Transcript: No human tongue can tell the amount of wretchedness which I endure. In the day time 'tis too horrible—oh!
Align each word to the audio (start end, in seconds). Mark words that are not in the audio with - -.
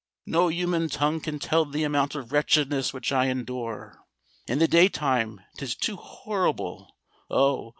No 0.25 0.47
human 0.47 0.89
tongue 0.89 1.19
can 1.21 1.37
tell 1.37 1.63
the 1.63 1.83
amount 1.83 2.15
of 2.15 2.31
wretchedness 2.31 2.91
which 2.91 3.11
I 3.11 3.27
endure. 3.27 3.99
In 4.47 4.57
the 4.57 4.67
day 4.67 4.89
time 4.89 5.41
'tis 5.57 5.75
too 5.75 5.97
horrible—oh! 5.97 7.69